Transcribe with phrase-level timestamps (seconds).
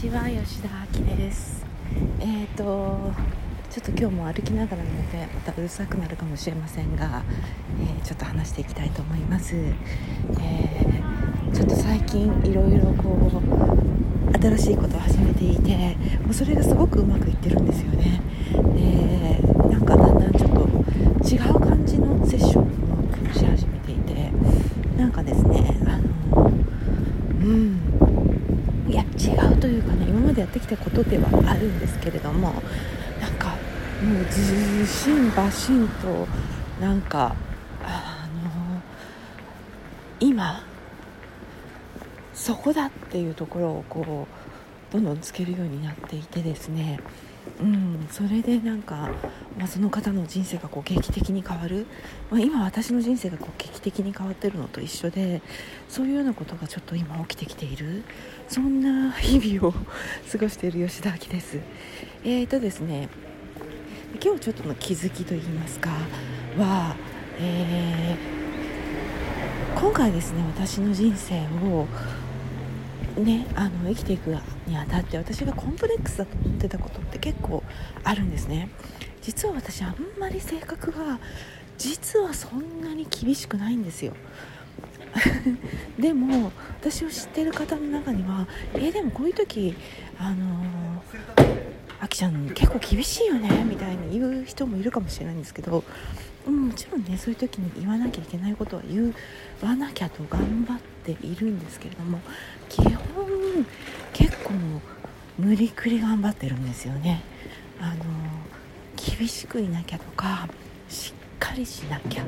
[0.00, 1.62] ちは吉田明です。
[2.20, 3.12] えっ、ー、と
[3.68, 7.22] ちょっと今日も歩きながらなのでまたうるさくなるかもしれませんが、
[7.78, 18.22] えー、ちょっと話していきたいと思います、えー、ちょっと最近いろいろこう新しいことを始めていてもうそれがすごくうまくいってるんですよね。
[18.54, 20.60] でなんかだんだんちょっと
[21.28, 24.32] 違う感じのセッションをし始めていて
[24.96, 25.98] なんかですねあ
[26.32, 27.89] のうん。
[29.60, 32.54] というかね今までやってきたことではあるんですけれども
[33.20, 33.56] なんか
[34.02, 36.26] もうずしんばしんと
[36.80, 37.36] なんか
[37.84, 38.80] あの
[40.18, 40.64] 今
[42.32, 44.26] そこだっていうところをこ
[44.90, 46.98] うどんどんつけるようになっていてですね。
[47.60, 49.10] うん、それでなんか、
[49.58, 51.86] まあ、その方の人生がこう劇的に変わる、
[52.30, 55.42] まあ、今私の人生がこう劇的に変わってるのと一緒で
[55.88, 58.02] そういうようなことがちょっと今起きてきている
[58.48, 61.58] そんな日々を過ごしている吉田明です。
[62.24, 63.08] えーとですね
[64.22, 65.90] 今日ちょっとの気づきといいますか
[66.58, 66.96] は、
[67.38, 71.86] えー、今回ですね私の人生を
[73.16, 77.62] ね、あの生きていくにあたって私がコンプレックスだと思ってたことって結構
[78.04, 78.70] あるんですね。
[79.22, 81.18] 実は私あんまり性格が
[81.76, 84.14] 実はそんなに厳しくないんですよ。
[85.98, 89.74] でも私を知ってる方の中には「えー、でもこういう時
[90.18, 91.02] あの
[92.00, 95.82] あきちゃん結構厳しいよね」みたいに言う人もいるかもしれないんですけど
[96.46, 99.12] もちろんねそういう時に言わなきゃいけないことは言
[99.62, 102.20] わなきゃと頑張ってているんですけれども
[102.68, 102.94] 基本
[104.12, 104.52] 結構
[105.38, 107.22] 無理くり頑張ってるんですよね。
[107.80, 108.04] あの
[108.96, 110.46] 厳しくいなきゃとか
[110.88, 112.24] しっかりしなきゃ。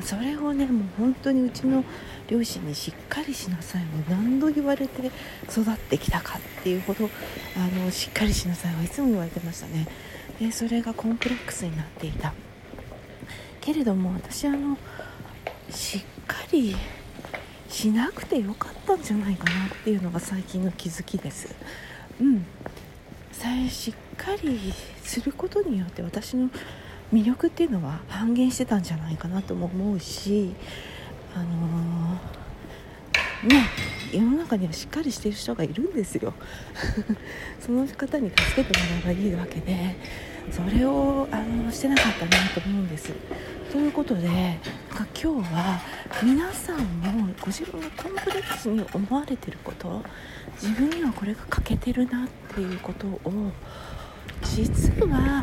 [0.00, 1.84] それをねもう本当にうちの
[2.28, 5.10] 両親にしっかりしなさいを何度言われて
[5.50, 7.10] 育ってきたかっていうほど
[7.56, 9.86] あのしっかりしなさいはいつも言われてましたね。
[10.38, 12.32] でそれがコンプレックスになっていた。
[13.60, 14.76] けれども私あの
[15.70, 16.74] しっかり
[17.72, 21.54] しなくてよかったんじゃないかなっていうのが最近の気づきです。
[22.20, 22.44] うん。
[23.68, 24.72] しっかり
[25.02, 26.50] することによって私の
[27.12, 30.54] 魅力っていうのは半減してたんじゃないかなとも思うし
[31.34, 33.64] あのー、ね
[34.12, 36.34] 世の中にはしっかりしてる人がいるんですよ。
[37.60, 39.96] その方に助けてもらえばいいわけで
[40.50, 43.12] それをあのしてなかったなと思うんです。
[43.72, 44.60] ということで
[44.92, 45.80] か今日は
[46.22, 50.02] 皆さんもご自分がコンプレックスに思われてること
[50.60, 53.20] 自分にはこれが欠けてるなっていうことを
[54.42, 55.42] 実は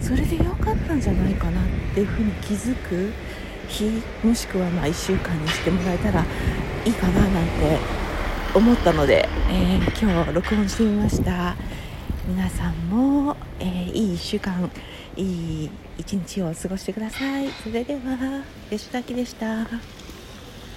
[0.00, 1.64] それで良かったんじゃないかなっ
[1.94, 3.12] ていうふうに気づく
[3.68, 6.24] 日もしくはま1週間にしてもらえたら
[6.84, 7.78] いいかななんて
[8.54, 11.54] 思ったので、えー、今日録音してみました。
[12.30, 14.70] 皆さんも、えー、いい1週間
[15.16, 17.48] いい一日を過ごしてください。
[17.48, 19.66] それでは吉崎でした。